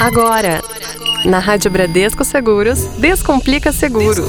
[0.00, 0.60] Agora,
[1.24, 4.26] na Rádio Bradesco Seguros, Descomplica Seguro.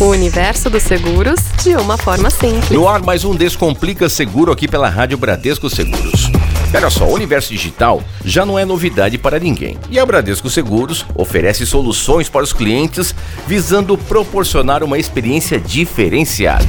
[0.00, 2.70] O universo dos seguros de uma forma simples.
[2.70, 6.30] No ar, mais um Descomplica Seguro aqui pela Rádio Bradesco Seguros.
[6.74, 9.78] Olha só, o universo digital já não é novidade para ninguém.
[9.90, 13.14] E a Bradesco Seguros oferece soluções para os clientes
[13.46, 16.66] visando proporcionar uma experiência diferenciada.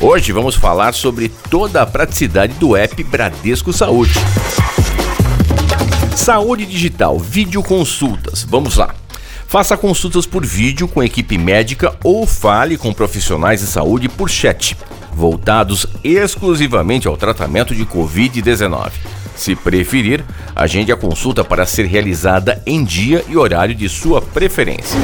[0.00, 4.14] Hoje vamos falar sobre toda a praticidade do app Bradesco Saúde.
[6.30, 8.46] Saúde digital, videoconsultas.
[8.48, 8.94] Vamos lá.
[9.48, 14.76] Faça consultas por vídeo com equipe médica ou fale com profissionais de saúde por chat,
[15.12, 18.92] voltados exclusivamente ao tratamento de Covid-19.
[19.34, 24.96] Se preferir, agende a consulta para ser realizada em dia e horário de sua preferência.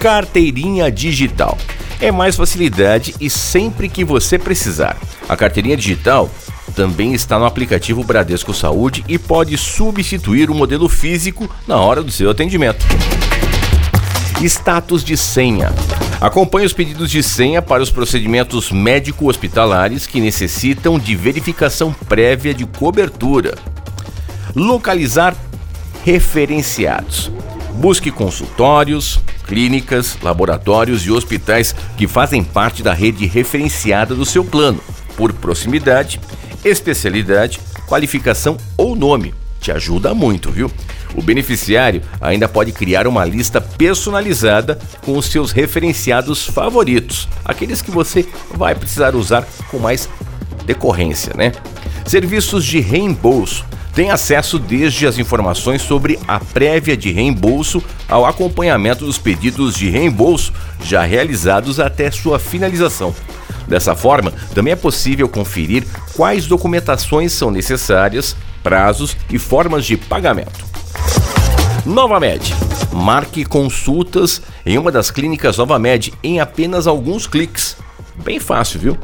[0.00, 1.56] Carteirinha digital.
[2.00, 4.96] É mais facilidade e sempre que você precisar.
[5.28, 6.28] A carteirinha digital
[6.72, 12.10] também está no aplicativo Bradesco Saúde e pode substituir o modelo físico na hora do
[12.10, 12.84] seu atendimento.
[14.40, 15.72] Status de senha.
[16.20, 22.64] Acompanhe os pedidos de senha para os procedimentos médico-hospitalares que necessitam de verificação prévia de
[22.64, 23.56] cobertura.
[24.54, 25.36] Localizar
[26.04, 27.30] referenciados.
[27.74, 34.80] Busque consultórios, clínicas, laboratórios e hospitais que fazem parte da rede referenciada do seu plano,
[35.16, 36.20] por proximidade
[36.64, 39.34] especialidade, qualificação ou nome.
[39.60, 40.70] Te ajuda muito, viu?
[41.14, 47.90] O beneficiário ainda pode criar uma lista personalizada com os seus referenciados favoritos, aqueles que
[47.90, 50.08] você vai precisar usar com mais
[50.64, 51.52] decorrência, né?
[52.06, 53.64] Serviços de reembolso.
[53.94, 59.90] Tem acesso desde as informações sobre a prévia de reembolso ao acompanhamento dos pedidos de
[59.90, 60.52] reembolso
[60.82, 63.14] já realizados até sua finalização.
[63.66, 70.64] Dessa forma, também é possível conferir quais documentações são necessárias, prazos e formas de pagamento.
[71.84, 72.54] Nova Med.
[72.92, 77.76] Marque consultas em uma das clínicas Nova Med em apenas alguns cliques.
[78.24, 78.98] Bem fácil, viu?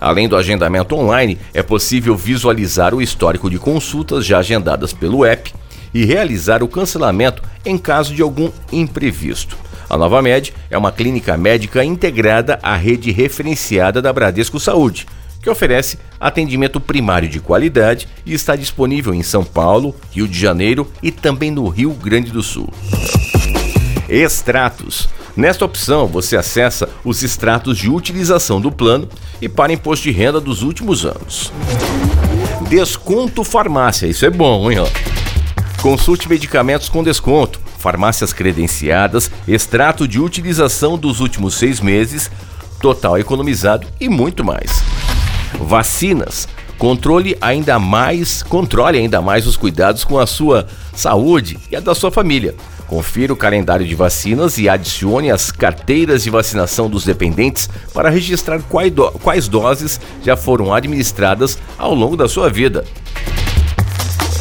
[0.00, 5.52] Além do agendamento online, é possível visualizar o histórico de consultas já agendadas pelo app
[5.92, 9.56] e realizar o cancelamento em caso de algum imprevisto.
[9.88, 15.06] A Nova Med é uma clínica médica integrada à rede referenciada da Bradesco Saúde,
[15.42, 20.90] que oferece atendimento primário de qualidade e está disponível em São Paulo, Rio de Janeiro
[21.02, 22.72] e também no Rio Grande do Sul.
[24.08, 25.08] Extratos.
[25.36, 29.08] Nesta opção, você acessa os extratos de utilização do plano
[29.42, 31.52] e para imposto de renda dos últimos anos.
[32.68, 34.78] Desconto farmácia, isso é bom, hein?
[35.82, 42.30] Consulte medicamentos com desconto farmácias credenciadas, extrato de utilização dos últimos seis meses,
[42.80, 44.82] total economizado e muito mais.
[45.60, 46.48] Vacinas.
[46.78, 51.94] Controle ainda mais, controle ainda mais os cuidados com a sua saúde e a da
[51.94, 52.54] sua família.
[52.86, 58.62] Confira o calendário de vacinas e adicione as carteiras de vacinação dos dependentes para registrar
[58.62, 62.82] quais doses já foram administradas ao longo da sua vida.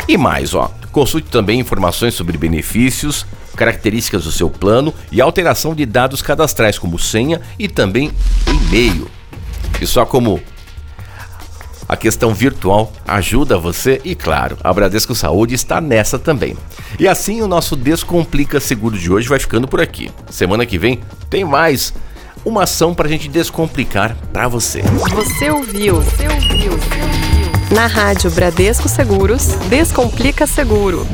[0.08, 5.88] E mais, ó, Consulte também informações sobre benefícios, características do seu plano e alteração de
[5.88, 8.12] dados cadastrais, como senha e também
[8.48, 9.10] e-mail.
[9.82, 10.40] E só como
[11.90, 16.56] a questão virtual ajuda você e, claro, a Bradesco Saúde está nessa também.
[17.00, 20.12] E assim o nosso Descomplica Seguro de hoje vai ficando por aqui.
[20.30, 21.92] Semana que vem tem mais
[22.46, 24.84] uma ação para a gente descomplicar para você.
[24.84, 26.02] Você ouviu?
[26.02, 26.72] Você ouviu?
[26.72, 27.23] Você ouviu?
[27.74, 31.08] Na Rádio Bradesco Seguros, Descomplica Seguro.